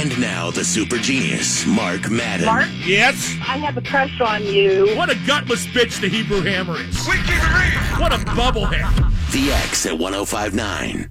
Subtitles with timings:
[0.00, 2.46] And now the super genius, Mark Madden.
[2.46, 3.36] Mark, Yes?
[3.46, 4.96] I have a crush on you.
[4.96, 7.06] What a gutless bitch the Hebrew Hammer is.
[8.00, 9.30] What a bubblehead.
[9.30, 11.10] The X at 1059.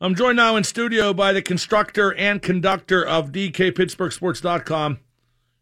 [0.00, 5.00] I'm joined now in studio by the constructor and conductor of DKPittsburghSports.com.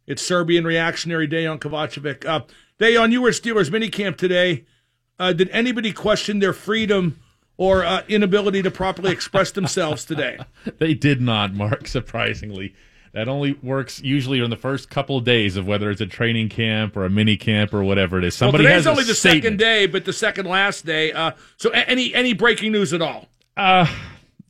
[0.07, 2.25] It's Serbian reactionary Dejan Kovacevic.
[2.25, 2.43] Uh,
[2.79, 4.65] Dejan, you were at Steelers minicamp today.
[5.19, 7.19] Uh, did anybody question their freedom
[7.59, 10.39] or uh, inability to properly express themselves today?
[10.79, 12.75] They did not, Mark, surprisingly.
[13.13, 16.51] That only works usually in the first couple of days of whether it's a training
[16.51, 18.35] camp or a mini camp or whatever it is.
[18.35, 19.43] Somebody well, today's only the statement.
[19.45, 21.13] second day, but the second last day.
[21.13, 23.27] Uh, so, a- any any breaking news at all?
[23.57, 23.87] Uh,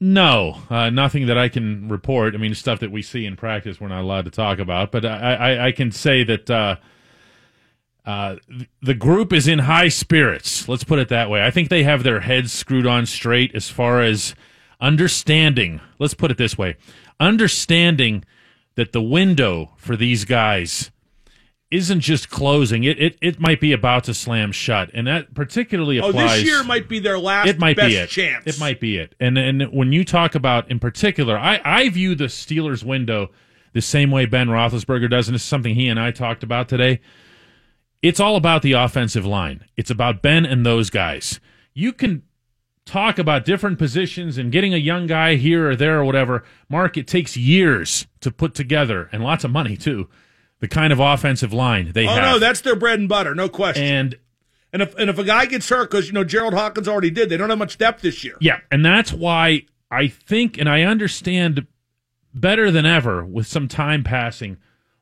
[0.01, 2.35] no, uh, nothing that I can report.
[2.35, 4.93] I mean, stuff that we see in practice we're not allowed to talk about.
[4.93, 6.51] But I, I, I can say that
[8.09, 8.37] uh,
[8.81, 10.67] the group is in high spirits.
[10.67, 11.45] Let's put it that way.
[11.45, 14.35] I think they have their heads screwed on straight as far as
[14.81, 15.81] understanding.
[15.99, 16.77] Let's put it this way:
[17.21, 18.25] understanding
[18.77, 20.91] that the window for these guys
[21.71, 26.01] isn't just closing; it it, it might be about to slam shut, and that particularly
[26.01, 26.39] Oh, applies.
[26.41, 28.09] this year might be their last it might best be it.
[28.09, 28.47] chance.
[28.47, 29.15] It might be it.
[29.21, 33.31] And and when you talk about in particular, I I view the Steelers window
[33.75, 36.71] the same way Ben Roethlisberger does, and this is something he and I talked about
[36.71, 37.01] today.
[38.03, 39.65] It's all about the offensive line.
[39.77, 41.41] It's about Ben and those guys.
[41.75, 42.23] You can
[42.87, 46.45] talk about different positions and getting a young guy here or there or whatever.
[46.69, 50.09] Mark, it takes years to put together and lots of money too.
[50.61, 52.23] The kind of offensive line they Oh have.
[52.23, 53.85] no, that's their bread and butter, no question.
[53.85, 54.15] and
[54.73, 57.29] And if and if a guy gets hurt, because you know Jerald Hawkins already did,
[57.29, 58.37] they don't have much depth this year.
[58.41, 61.67] Yeah, and that's why I think and I understand
[62.35, 64.57] better than ever with some time passing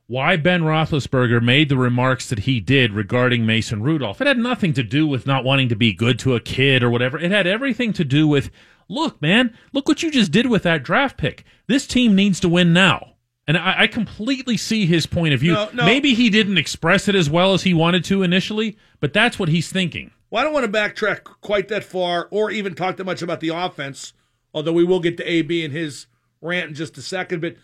[0.07, 4.21] why Ben Roethlisberger made the remarks that he did regarding Mason Rudolph.
[4.21, 6.89] It had nothing to do with not wanting to be good to a kid or
[6.89, 7.19] whatever.
[7.19, 8.49] It had everything to do with,
[8.87, 11.43] look, man, look what you just did with that draft pick.
[11.67, 13.15] This team needs to win now.
[13.47, 15.53] And I, I completely see his point of view.
[15.53, 15.85] No, no.
[15.85, 19.49] Maybe he didn't express it as well as he wanted to initially, but that's what
[19.49, 20.11] he's thinking.
[20.29, 23.39] Well, I don't want to backtrack quite that far, or even talk that much about
[23.39, 24.13] the offense.
[24.53, 26.07] Although we will get to AB and his
[26.41, 27.41] rant in just a second.
[27.41, 27.55] But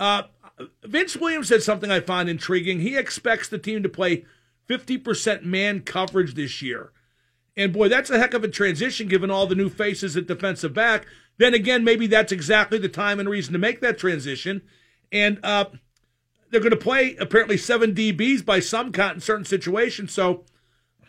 [0.00, 0.22] uh,
[0.84, 2.80] Vince Williams said something I find intriguing.
[2.80, 4.24] He expects the team to play
[4.68, 6.92] 50% man coverage this year.
[7.56, 10.72] And boy, that's a heck of a transition given all the new faces at defensive
[10.72, 11.06] back.
[11.38, 14.62] Then again, maybe that's exactly the time and reason to make that transition.
[15.10, 15.66] And uh,
[16.50, 20.12] they're going to play apparently seven DBs by some count in certain situations.
[20.12, 20.44] So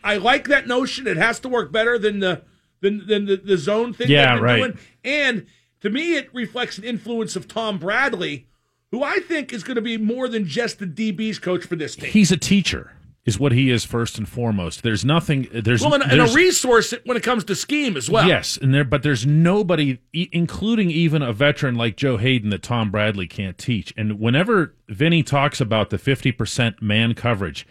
[0.02, 1.06] I like that notion.
[1.06, 2.42] It has to work better than the
[2.80, 4.08] than, than the, the zone thing.
[4.08, 4.56] Yeah, right.
[4.56, 4.78] Doing.
[5.04, 5.46] And
[5.82, 8.48] to me, it reflects an influence of Tom Bradley,
[8.90, 11.96] who I think is going to be more than just the DBs coach for this
[11.96, 12.10] team.
[12.10, 12.92] He's a teacher,
[13.24, 14.82] is what he is first and foremost.
[14.82, 15.48] There's nothing.
[15.52, 18.26] There's well, and, and a resource when it comes to scheme as well.
[18.26, 22.90] Yes, and there, but there's nobody, including even a veteran like Joe Haden, that Tom
[22.90, 23.94] Bradley can't teach.
[23.96, 27.66] And whenever Vinny talks about the 50% man coverage,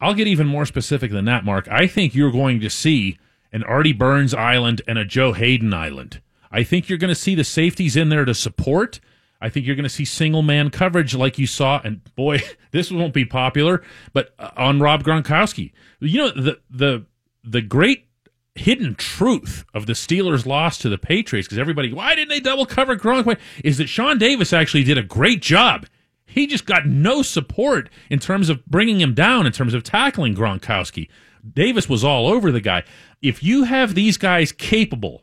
[0.00, 1.68] I'll get even more specific than that, Mark.
[1.70, 3.18] I think you're going to see
[3.52, 6.20] an Artie Burns island and a Joe Haden island.
[6.50, 9.00] I think you're going to see the safeties in there to support.
[9.42, 12.90] I think you're going to see single man coverage like you saw, and boy, this
[12.90, 13.82] won't be popular,
[14.12, 15.72] but uh, on Rob Gronkowski.
[16.00, 17.06] You know the the
[17.44, 18.06] the great
[18.54, 22.66] hidden truth of the Steelers' loss to the Patriots because everybody, why didn't they double
[22.66, 23.38] cover Gronk?
[23.64, 25.86] Is that Sean Davis actually did a great job.
[26.26, 30.34] He just got no support in terms of bringing him down, in terms of tackling
[30.34, 31.08] Gronkowski.
[31.50, 32.84] Davis was all over the guy.
[33.20, 35.22] If you have these guys capable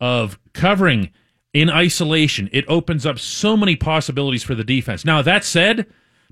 [0.00, 1.10] of covering
[1.52, 5.04] in isolation, it opens up so many possibilities for the defense.
[5.04, 5.86] Now, that said,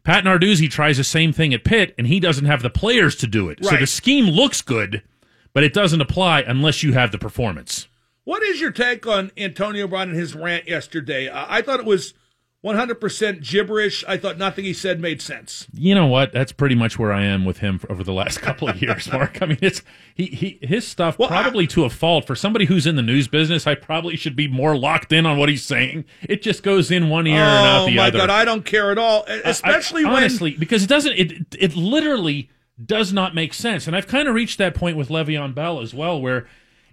[0.04, 3.26] Pat Narduzzi tries the same thing at Pitt, and he doesn't have the players to
[3.26, 3.64] do it.
[3.64, 5.02] So the scheme looks good,
[5.52, 7.88] but it doesn't apply unless you have the performance.
[8.24, 11.28] What is your take on Antonio Brown and his rant yesterday?
[11.28, 12.14] Uh, I thought it was
[12.64, 14.04] 100% gibberish.
[14.08, 15.68] I thought nothing he said made sense.
[15.72, 16.32] You know what?
[16.32, 19.10] That's pretty much where I am with him for, over the last couple of years,
[19.12, 19.40] Mark.
[19.40, 19.82] I mean, it's
[20.14, 22.26] he, he his stuff Well, probably to a fault.
[22.26, 25.38] For somebody who's in the news business, I probably should be more locked in on
[25.38, 26.04] what he's saying.
[26.22, 28.18] It just goes in one ear and out oh, the other.
[28.18, 28.26] oh my.
[28.26, 29.24] God, I don't care at all.
[29.28, 31.12] I- Especially I- when honestly, because it doesn't.
[31.12, 32.50] It it literally
[32.84, 33.86] does not make sense.
[33.86, 36.46] And I've kind of reached that point with Le'Veon Bell as well, where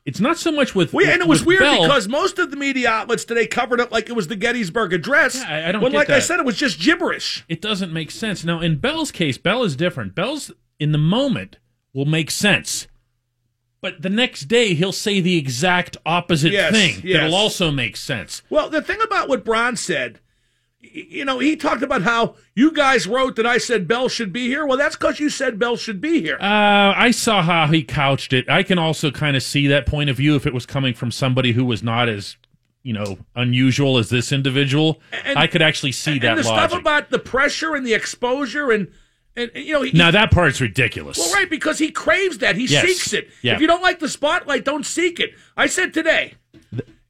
[0.06, 0.94] it's not so much with.
[0.94, 3.80] Well, yeah, and it was weird Bell- because most of the media outlets today covered
[3.80, 5.36] it like it was the Gettysburg Address.
[5.36, 7.44] Yeah, I- I don't When, like I said, it was just gibberish.
[7.50, 8.44] it doesn't make sense.
[8.44, 10.14] Now, in Bell's case, Bell is different.
[10.16, 11.58] Bell's in the moment
[11.94, 12.88] will make sense.
[13.82, 17.20] But the next day he'll say the exact opposite Yes, thing yes.
[17.22, 18.42] that'll also make sense.
[18.50, 20.20] Well, the thing about what Brown said,
[20.94, 24.48] you know, he talked about how you guys wrote that I said Bell should be
[24.48, 24.66] here.
[24.66, 26.38] Well, that's because you said Bell should be here.
[26.40, 28.50] Uh, I saw how he couched it.
[28.50, 31.12] I can also kind of see that point of view if it was coming from
[31.12, 32.38] somebody who was not as
[32.84, 36.70] you know unusual as this individual, And- I could actually see and that the logic.
[36.70, 38.88] stuff about the pressure and the exposure and
[39.38, 41.18] and, and, you know he, now that part's ridiculous.
[41.18, 42.86] well right because he craves that he Yes.
[42.86, 43.30] seeks it.
[43.42, 43.56] Yeah.
[43.56, 45.32] If you don't like the spotlight, don't seek it.
[45.58, 46.36] I said today,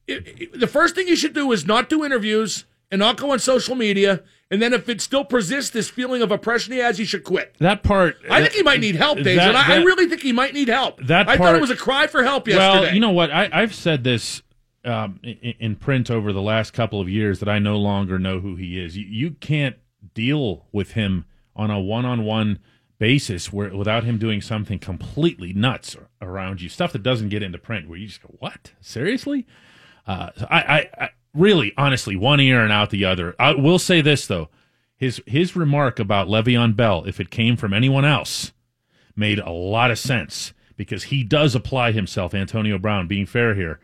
[0.08, 3.38] i- the first thing you should do is not do interviews and not go on
[3.38, 4.22] social media.
[4.50, 7.56] And then if it still persists, this feeling of oppression he has, he should quit.
[7.58, 8.16] That part.
[8.30, 9.38] I think he might need help, Dave.
[9.38, 11.00] and I, I really think he might need help.
[11.06, 12.86] That I thought part- it was a cry for help yesterday.
[12.86, 13.32] Well, you know what?
[13.32, 14.42] I, I've said this
[14.84, 18.38] um, in, in print over the last couple of years that I no longer know
[18.38, 18.96] who he is.
[18.96, 19.76] You, you can't
[20.14, 21.24] deal with him
[21.56, 22.60] on a one-on-one
[22.98, 27.58] basis where without him doing something completely nuts around you, stuff that doesn't get into
[27.58, 27.88] print.
[27.88, 28.72] Where you just go, "What?
[28.80, 29.44] Seriously?"
[30.06, 33.34] Uh, so I, I, I really, honestly, one ear and out the other.
[33.38, 34.48] I will say this though:
[34.96, 38.52] his his remark about Le'Veon Bell, if it came from anyone else,
[39.14, 43.80] made a lot of sense because he does apply himself, Antonio Brown, being fair here,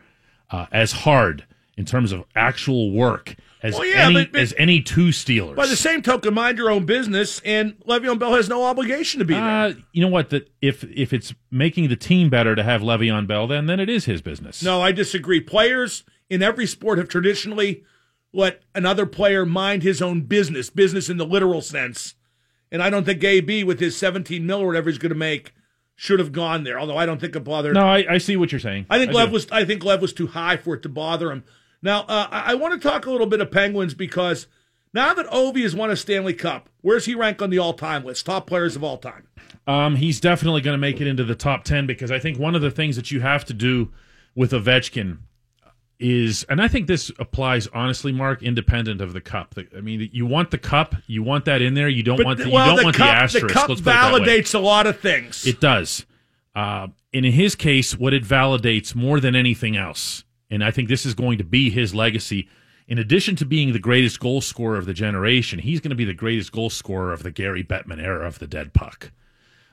[0.51, 1.45] uh, as hard
[1.75, 5.55] in terms of actual work as Well, yeah, any but- but- as any two Steelers.
[5.55, 9.25] By the same token, mind your own business, and Le'Veon Bell has no obligation to
[9.25, 9.41] be there.
[9.43, 10.29] uh, you know what?
[10.31, 13.89] That if if it's making the team better to have Le'Veon Bell, then then it
[13.89, 14.61] is his business.
[14.61, 15.39] No, I disagree.
[15.39, 17.83] Players in every sport have traditionally
[18.33, 22.15] let another player mind his own business, business in the literal sense.
[22.71, 25.53] And I don't think AB with his 17 mil or whatever he's going to make
[25.95, 26.79] should have gone there.
[26.79, 27.75] Although I don't think it bothered.
[27.75, 28.87] no, I, I see what you're saying.
[28.89, 29.17] I think do.
[29.17, 29.47] Lev was.
[29.51, 31.43] I think Lev was too high for it to bother him.
[31.81, 34.47] Now uh, I, I want to talk a little bit of Penguins because
[34.93, 38.25] now that Ovi has won a Stanley Cup, where's he rank on the all-time list?
[38.25, 39.27] Top players of all time.
[39.65, 42.53] Um, he's definitely going to make it into the top 10 because I think one
[42.53, 43.91] of the things that you have to do
[44.35, 45.19] with Ovechkin
[45.99, 49.55] is, and I think this applies honestly, Mark, independent of the cup.
[49.75, 51.87] I mean, you want the cup, you want that in there.
[51.87, 53.47] You don't want the, you don't the want cup, the asterisk.
[53.47, 54.19] The cup Let's put it that way.
[54.19, 55.45] validates a lot of things.
[55.45, 56.05] It does.
[56.55, 60.89] Uh, and in his case, what it validates more than anything else, and I think
[60.89, 62.47] this is going to be his legacy.
[62.87, 66.05] In addition to being the greatest goal scorer of the generation, he's going to be
[66.05, 69.11] the greatest goal scorer of the Gary Bettman era of the dead puck.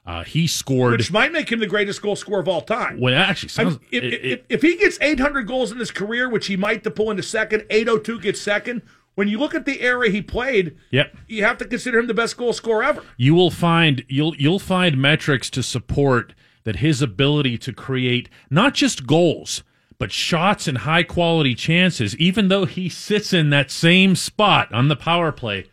[0.06, 0.92] Uh, he scored.
[0.98, 2.98] which might make him the greatest goal scorer of all time.
[2.98, 6.28] well, actually, I mean, if, it- if, if he gets 800 goals in his career,
[6.28, 8.82] which he might to pull into second, 802 gets second.
[9.16, 11.14] When you look at the era he played, Yep.
[11.28, 13.02] you have to consider him the best goal scorer ever.
[13.18, 16.32] you will find you'll you'll find metrics to support
[16.64, 19.62] that his ability to create not just goals
[19.98, 24.88] but shots and high quality chances even though he sits in that same spot on
[24.88, 25.66] the power play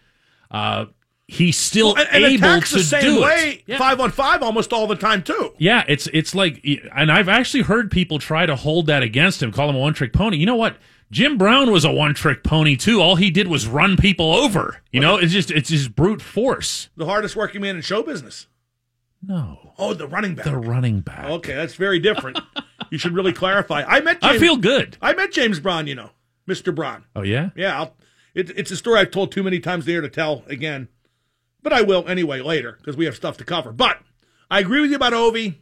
[0.51, 0.85] uh
[1.27, 3.77] he's still And, and able to the same do way, it yeah.
[3.77, 5.53] five on five, almost all the time too.
[5.57, 6.65] yeah it's it's like
[6.95, 9.93] and i've actually heard people try to hold that against him call him a one
[9.93, 10.77] trick pony you know what
[11.09, 13.01] Jim Brown was a one trick pony too.
[13.01, 14.81] All he did was run people over.
[14.91, 16.89] You know, it's just it's just brute force.
[16.97, 18.47] The hardest working man in show business.
[19.25, 19.73] No.
[19.77, 20.43] Oh, the running back.
[20.43, 21.29] The running back.
[21.29, 22.37] Okay, that's very different.
[22.91, 23.83] you should really clarify.
[23.87, 24.19] I met.
[24.21, 24.97] James, I feel good.
[25.01, 25.87] I met James Brown.
[25.87, 26.09] You know,
[26.45, 26.75] Mr.
[26.75, 27.05] Brown.
[27.15, 27.51] Oh yeah?
[27.55, 27.95] Yeah, I'll,
[28.35, 30.89] it, it's a story I've told too many times there to tell again,
[31.67, 33.73] but I will anyway later because we have stuff to cover.
[33.73, 33.99] But
[34.49, 35.55] I agree with you about Ovi.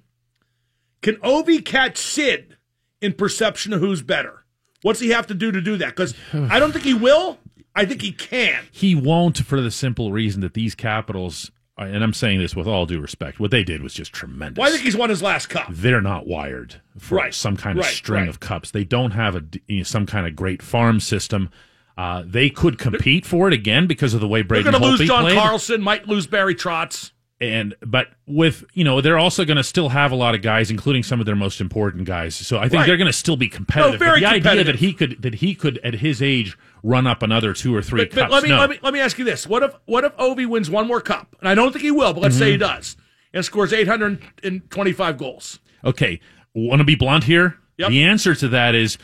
[1.02, 2.58] Can Ovi catch Sid
[3.02, 4.46] in perception of who's better?
[4.84, 5.96] What's he have to do to do that?
[5.96, 7.40] Because I don't think he will.
[7.76, 8.66] I think he can.
[8.72, 12.86] He won't for the simple reason that these capitals, and I'm saying this with all
[12.86, 14.60] due respect, what they did was just tremendous.
[14.62, 15.70] Well, I think he's won his last cup.
[15.72, 18.30] They're not wired for Right, some kind of right, string right.
[18.30, 18.70] of cups.
[18.70, 21.50] They don't have a you know, some kind of great farm system.
[21.98, 24.86] Uh, they could compete for it again because of the way They're Brady going to
[24.90, 25.38] lose John played.
[25.38, 27.12] Carlson, might lose Barry Trotz.
[27.40, 30.70] and but with you know they're also going to still have a lot of guys,
[30.72, 32.36] including some of their most important guys.
[32.36, 32.88] So I think Right.
[32.88, 34.00] they're going to still be competitive.
[34.00, 37.08] No, very but the idea that he could that he could at his age run
[37.08, 38.34] up another two or three But, but cups.
[38.34, 38.58] let me no.
[38.58, 41.00] let me let me ask you this: What if what if Ovi wins one more
[41.02, 41.36] cup?
[41.40, 42.44] And I don't think he will, but let's Mm-hmm.
[42.44, 42.98] say he does
[43.34, 45.60] and scores 825 goals.
[45.84, 46.20] Okay,
[46.54, 47.58] want to be blunt here?
[47.78, 47.90] Yep.
[47.90, 48.98] The answer to that is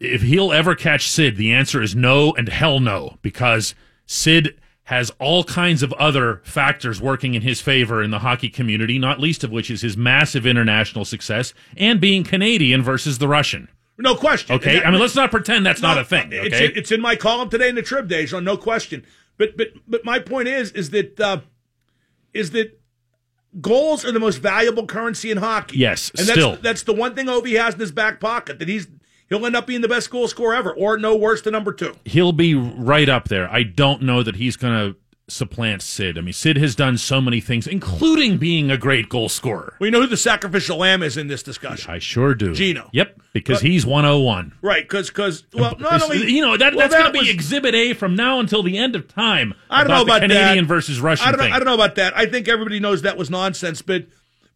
[0.00, 3.74] if he'll ever catch Sid, the answer is no and hell no, because
[4.06, 8.98] Sid has all kinds of other factors working in his favor in the hockey community,
[8.98, 13.68] not least of which is his massive international success and being Canadian versus the Russian.
[13.98, 14.56] No question.
[14.56, 16.30] Okay, that- I mean let's not pretend that's not a thing.
[16.32, 19.04] It's, Okay, in, it's in my column today in the Trib Days, no question.
[19.36, 21.40] But but but my point is is that uh,
[22.32, 22.80] is that
[23.60, 25.78] goals are the most valuable currency in hockey.
[25.78, 26.50] Yes, and still.
[26.52, 28.86] that's that's the one thing Ovi has in his back pocket that he's
[29.28, 31.94] he'll end up being the best goal scorer ever, or no worse than number two.
[32.04, 33.50] he'll be right up there.
[33.50, 34.98] I don't know that he's going to
[35.30, 36.16] supplant Sid.
[36.16, 39.76] I mean, Sid has done so many things, including being a great goal scorer.
[39.78, 42.54] We know who the sacrificial lamb is in this discussion, I sure do.
[42.54, 42.88] Geno.
[42.94, 44.52] Yep, because But- he's 101.
[44.62, 44.82] right?
[44.84, 47.92] Because because well, not only you know that well, that's going to be Exhibit A
[47.92, 49.52] from now until the end of time.
[49.68, 50.44] I don't know about Canadian that.
[50.44, 51.54] Canadian versus Russian I don't, know.
[51.54, 52.16] I don't know about that.
[52.16, 53.82] I think everybody knows that was nonsense.
[53.82, 54.06] But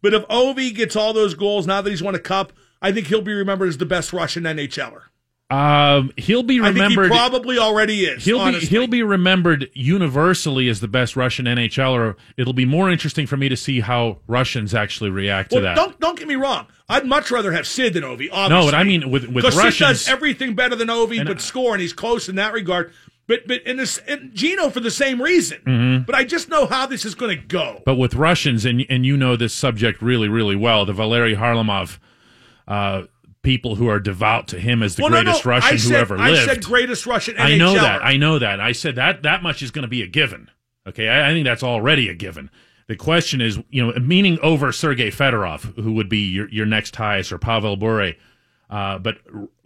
[0.01, 2.51] but if Ovi gets all those goals now that he's won a cup,
[2.83, 5.03] I think he'll be remembered as the best Russian NHLer.
[5.49, 7.11] Um, he'll be I think he remembered.
[7.11, 8.25] probably already is.
[8.25, 8.61] He'll honestly.
[8.61, 12.15] be he'll be remembered universally as the best Russian NHLer.
[12.37, 15.75] It'll be more interesting for me to see how Russians actually react to that.
[15.75, 16.67] don't don't get me wrong.
[16.89, 18.29] I'd much rather have Sid than Ovi.
[18.31, 18.49] Obviously.
[18.49, 20.05] No, but I mean with with because Sid Russians.
[20.05, 22.91] does everything better than Ovi, but I- score, and he's close in that regard.
[23.27, 25.59] But but in this, and Geno for the same reason.
[25.65, 26.03] Mm-hmm.
[26.03, 27.81] But I just know how this is going to go.
[27.85, 31.99] But with Russians, and and you know this subject really, really well, the Valery Harlamov
[32.67, 33.03] uh,
[33.41, 36.17] people who are devout to him as the well, greatest no, Russian said, who ever
[36.17, 36.39] lived.
[36.39, 37.35] I said greatest Russian.
[37.37, 38.03] I know that.
[38.03, 38.59] I know that.
[38.59, 40.49] I said that that much is going to be a given.
[40.87, 42.49] Okay, I, I think that's already a given.
[42.87, 46.95] The question is, you know, meaning over Sergei Fedorov, who would be your, your next
[46.95, 48.13] highest, or Pavel Bure.
[48.69, 49.19] Uh, but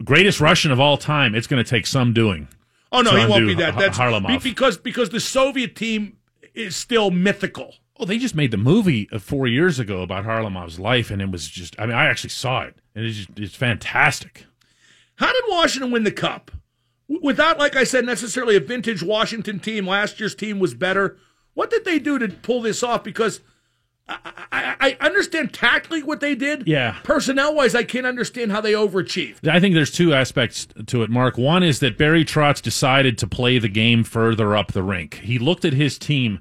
[0.04, 2.46] greatest Russian of all time, it's going to take some doing.
[2.92, 3.76] Oh no, he won't be that.
[3.76, 4.42] That's Harlamov.
[4.42, 6.16] because because the Soviet team
[6.54, 7.74] is still mythical.
[7.98, 11.30] Well, they just made the movie uh, four years ago about Harlamov's life, and it
[11.30, 14.46] was just, I mean, I actually saw it, and it's just, it's fantastic.
[15.16, 16.52] How did Washington win the cup?
[17.22, 19.86] Without, like I said, necessarily a vintage Washington team.
[19.86, 21.16] Last year's team was better.
[21.54, 23.02] What did they do to pull this off?
[23.02, 23.40] Because
[24.08, 24.18] I,
[24.52, 26.68] I, I understand tactically what they did.
[26.68, 26.98] Yeah.
[27.02, 29.48] Personnel wise, I can't understand how they overachieved.
[29.48, 31.36] I think there's two aspects to it, Mark.
[31.36, 35.14] One is that Barry Trotz decided to play the game further up the rink.
[35.14, 36.40] He looked at his team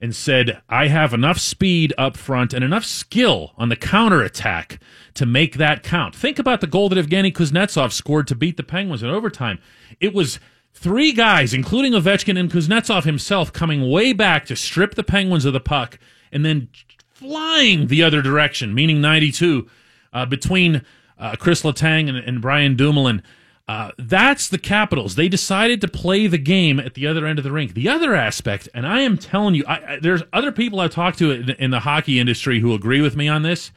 [0.00, 4.78] and said, I have enough speed up front and enough skill on the counterattack
[5.14, 6.14] to make that count.
[6.14, 9.58] Think about the goal that Evgeny Kuznetsov scored to beat the Penguins in overtime.
[10.00, 10.38] It was
[10.74, 15.52] three guys, including Ovechkin and Kuznetsov himself, coming way back to strip the Penguins of
[15.52, 15.98] the puck
[16.30, 16.68] and then
[17.14, 19.66] flying the other direction, meaning 92,
[20.12, 20.82] uh, between
[21.18, 23.22] uh, Chris Letang and, and Brian Dumoulin.
[23.68, 25.16] Uh, that's the Capitals.
[25.16, 27.74] They decided to play the game at the other end of the rink.
[27.74, 31.18] The other aspect, and I am telling you, I, I, there's other people I've talked
[31.18, 33.72] to in, in the hockey industry who agree with me on this,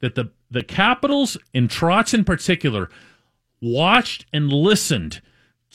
[0.00, 2.88] that the, the Capitals, and Trotz in particular,
[3.60, 5.20] watched and listened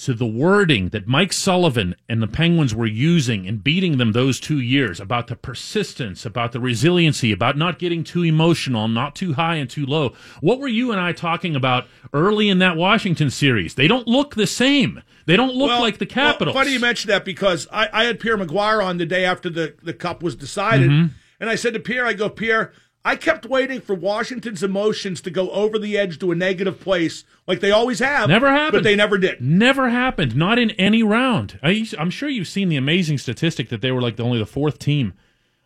[0.03, 4.39] to the wording that Mike Sullivan and the Penguins were using in beating them those
[4.39, 9.33] two years about the persistence, about the resiliency, about not getting too emotional, not too
[9.33, 10.13] high and too low.
[10.39, 13.75] What were you and I talking about early in that Washington series?
[13.75, 15.01] They don't look the same.
[15.25, 16.55] They don't look Well, like the well, Capitals.
[16.55, 19.75] funny you mention that because I, I had Pierre McGuire on the day after the,
[19.83, 20.89] the cup was decided.
[20.89, 21.13] Mm-hmm.
[21.41, 22.71] And I said to Pierre, I go, Pierre,
[23.05, 27.23] I kept waiting for Washington's emotions to go over the edge to a negative place
[27.47, 28.27] like they always have.
[28.27, 28.71] Never happened.
[28.73, 29.41] But they never did.
[29.41, 30.35] Never happened.
[30.35, 31.59] Not in any round.
[31.63, 34.45] I, I'm sure you've seen the amazing statistic that they were like the, only the
[34.45, 35.13] fourth team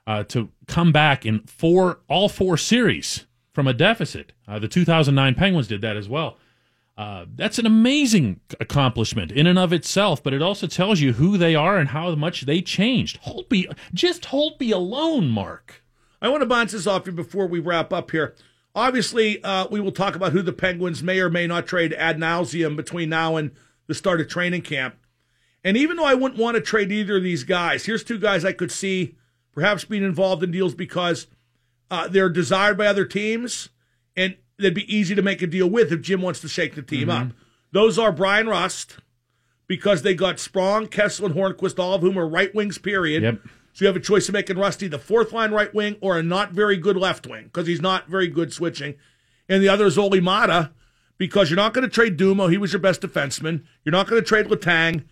[0.06, 4.34] uh, to come back in four, all four series from a deficit.
[4.48, 6.38] Uh, the 2009 Penguins did that as well.
[6.96, 11.38] Uh, that's an amazing accomplishment in and of itself, but it also tells you who
[11.40, 13.20] they are and how much they changed.
[13.24, 15.83] Holtby, just Holtby alone, Mark.
[16.24, 18.34] I want to bounce this off you before we wrap up here.
[18.74, 22.18] Obviously, uh, we will talk about who the Penguins may or may not trade ad
[22.18, 23.52] nauseum between now and
[23.88, 24.96] the start of training camp.
[25.66, 28.46] And even though I wouldn't want to trade either of these guys, here's two guys
[28.46, 29.16] I could see
[29.52, 31.28] perhaps being involved in deals because
[31.92, 33.70] uh, they're desired by other teams
[34.16, 36.82] and they'd be easy to make a deal with if Jim wants to shake the
[36.82, 37.28] team up.
[37.72, 38.98] Those are Brian Rust
[39.68, 43.24] because they got Sprong, Kessel, and Hornqvist, all of whom are right wings, period.
[43.24, 43.40] Yep.
[43.74, 46.24] So you have a choice of making Rusty the fourth line right wing or a
[46.24, 48.96] not very good left wing because he's not very good switching.
[49.50, 50.72] And the other is Olli Maatta
[51.18, 52.52] because you're not going to trade Dumo.
[52.52, 53.64] He was your best defenseman.
[53.84, 55.06] You're not going to trade Letang.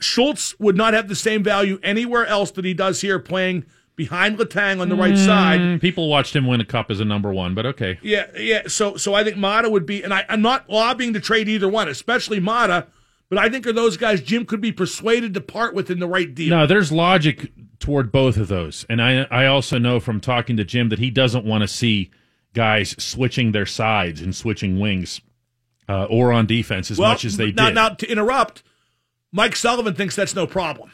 [0.00, 3.64] Schultz would not have the same value anywhere else that he does here playing
[3.96, 5.60] behind Letang on the right side.
[5.60, 7.98] Mm, People watched him win a cup as a number one, but okay.
[8.02, 8.62] Yeah, yeah.
[8.66, 11.68] So so I think Maatta would be, and I, I'm not lobbying to trade either
[11.68, 12.88] one, especially Maatta.
[13.30, 16.06] But I think of those guys Jim could be persuaded to part with in the
[16.06, 16.50] right deal.
[16.50, 17.50] No, there's logic
[17.84, 21.10] toward both of those, and I I also know from talking to Jim that he
[21.10, 22.10] doesn't want to see
[22.54, 25.20] guys switching their sides and switching wings
[25.86, 27.74] uh, or on defense as much as they now, did.
[27.74, 28.62] Now to interrupt,
[29.32, 30.92] Mike Sullivan thinks that's no problem.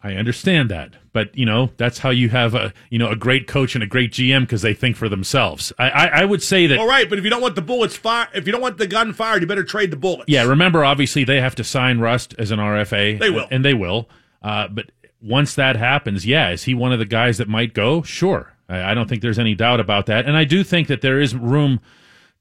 [0.00, 3.48] I understand that, but you know that's how you have a you know a great
[3.48, 5.72] coach and a great GM because they think for themselves.
[5.76, 7.96] I, I I would say that All right, but if you don't want the bullets
[7.96, 10.26] fired, if you don't want the gun fired, you better trade the bullets.
[10.28, 13.18] Yeah, remember, obviously, they have to sign Rust as an RFA.
[13.18, 13.48] They will.
[13.50, 14.08] And they will.
[14.40, 18.02] Uh, but once that happens, yeah, is he one of the guys that might go?
[18.02, 18.54] Sure.
[18.68, 20.26] I, I don't think there's any doubt about that.
[20.26, 21.80] And I do think that there is room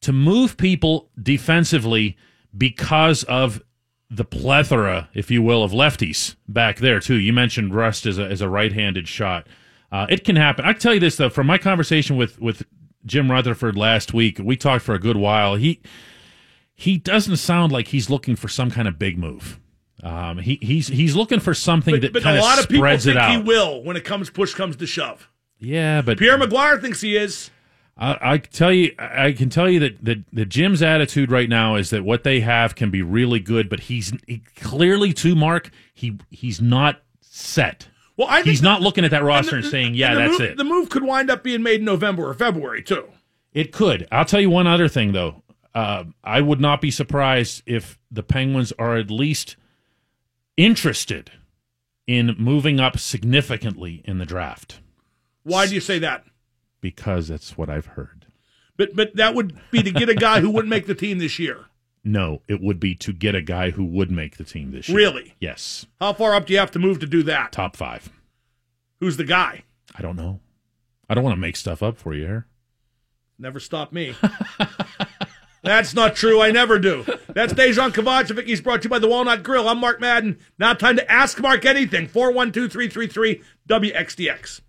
[0.02, 2.18] to move people defensively
[2.56, 3.62] because of
[4.10, 7.16] the plethora, if you will, of lefties back there, too.
[7.16, 9.48] You mentioned Rust as a, as a right handed shot.
[9.92, 10.66] Uh, it can happen.
[10.66, 12.64] I tell you this, though, from my conversation with, with
[13.06, 15.56] Jim Rutherford last week, we talked for a good while.
[15.56, 15.82] He
[16.74, 19.60] he doesn't sound like he's looking for some kind of big move.
[20.04, 22.70] Um, he he's he's looking for something but, that but kind a of lot of
[22.70, 23.32] people think it out.
[23.32, 25.30] he will when it comes push comes to shove.
[25.60, 27.50] Yeah, but Pierre McGuire thinks he is.
[27.98, 31.74] I, I tell you, I can tell you that the, the Jim's attitude right now
[31.76, 35.72] is that what they have can be really good, but he's he, clearly too Mark.
[35.96, 37.88] He he's not set.
[38.16, 40.14] Well, I think He's the- not looking at that and roster the- and, saying, "Yeah,
[40.14, 42.84] the that's move, it." The move could wind up being made in November or February
[42.84, 43.08] too.
[43.52, 44.08] It could.
[44.12, 45.42] I'll tell you one other thing, though.
[45.74, 49.56] Uh, I would not be surprised if the Penguins are at least
[50.58, 51.32] interested
[52.06, 54.80] in moving up significantly in the draft
[55.44, 56.26] Why do you say that?
[56.82, 58.26] because that's what I've heard.
[58.78, 61.40] But but that would be to get a guy who wouldn't make the team this
[61.40, 61.66] year.
[62.04, 64.96] No, it would be to get a guy who would make the team this year.
[64.98, 65.36] Really?
[65.42, 65.86] Yes.
[66.00, 67.52] How far up do you have to move to do that?
[67.52, 68.10] Top five.
[69.02, 69.64] Who's the guy?
[69.94, 70.40] I don't know.
[71.10, 72.48] I don't want to make stuff up for you here.
[73.38, 74.16] Never stop me.
[75.68, 76.42] That's not true.
[76.42, 77.04] I never do.
[77.28, 78.46] That's Dejan Kovacevic.
[78.46, 79.68] He's brought to you by the Walnut Grill.
[79.68, 80.40] I'm Mark Madden.
[80.58, 82.08] Now time to ask Mark anything.
[82.08, 84.62] 412 333 WXDX.